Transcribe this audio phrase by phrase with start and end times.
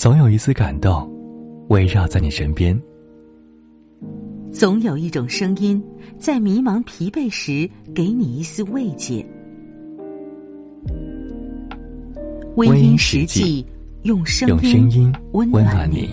[0.00, 1.06] 总有一丝感动，
[1.68, 2.74] 围绕在你身边；
[4.50, 5.84] 总有一种声音，
[6.18, 9.22] 在迷茫疲惫时，给你一丝慰藉。
[12.56, 13.62] 微音实际，
[14.04, 14.58] 用声
[14.90, 16.08] 音温暖你。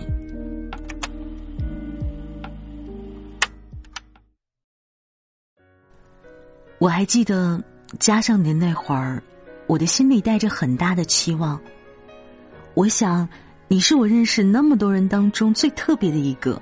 [6.78, 7.64] 我还记得
[8.00, 9.24] 加上你的那会儿，
[9.66, 11.58] 我的心里带着很大的期望。
[12.74, 13.26] 我想。
[13.70, 16.62] 你是我认识那么多人当中最特别的一个，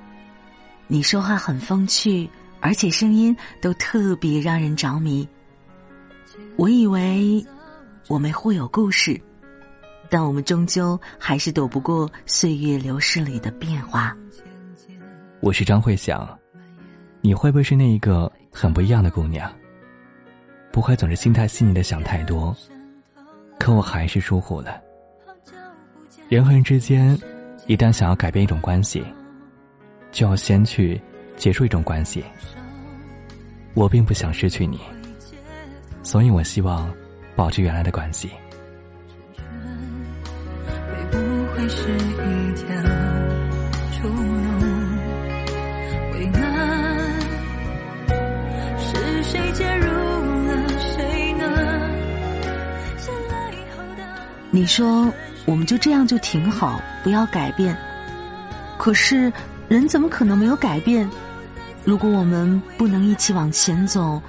[0.88, 2.27] 你说话很风趣，
[2.59, 5.27] 而且声音都特别让人着迷。
[6.58, 7.46] 我以为
[8.08, 9.22] 我们会有故事，
[10.10, 14.18] 但我们终究还是躲不过岁月流逝里的变化。
[15.41, 16.27] 我是张慧想，
[17.22, 19.52] 你会不会是那一个很不一样的姑娘？
[20.72, 22.55] 不会总是心态细腻的想太多，
[23.60, 24.82] 可我还是疏忽了。
[26.28, 27.16] 人和人之间，
[27.68, 29.05] 一旦想要改变一种关系，
[30.12, 30.99] 就要先去
[31.38, 32.24] 结束一种关系。
[33.76, 34.80] 我并不想失去你，
[36.02, 36.91] 所以我希望
[37.36, 38.32] 保持原来的关系。
[54.49, 55.14] 你说。
[55.46, 57.77] 我们就这样就挺好，不要改变。
[58.77, 59.32] 可是
[59.68, 61.10] 人怎么可能没有改变？
[61.84, 64.22] 如果我们不能一起往前走，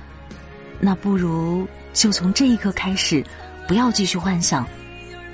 [0.78, 3.24] 那不如就从这一刻开始，
[3.66, 4.66] 不要继续幻想。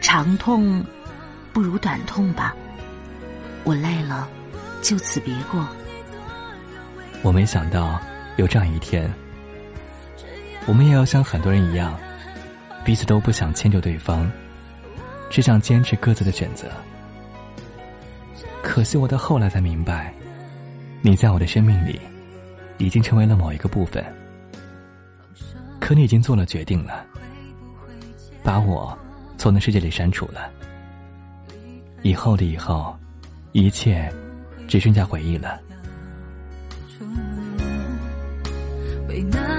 [0.00, 0.84] 长痛
[1.52, 2.54] 不如短痛吧。
[3.64, 4.28] 我累了，
[4.80, 5.66] 就此别过。
[7.22, 8.00] 我没想到
[8.36, 9.12] 有这样一天，
[10.66, 11.96] 我们也要像很多人一样，
[12.84, 14.30] 彼此都不想迁就对方。
[15.32, 16.70] 只想坚持各自的选择。
[18.62, 20.14] 可惜我到后来才明白
[21.00, 21.98] 你在我的生命里
[22.78, 24.04] 已经成为了某一个部分
[25.80, 27.04] 可你已经做了决定了
[28.42, 28.96] 把我
[29.36, 30.48] 从那世界里删除了
[32.02, 32.96] 以后的以后
[33.50, 34.10] 一切
[34.68, 35.60] 只剩下回忆了。
[39.08, 39.51] 为难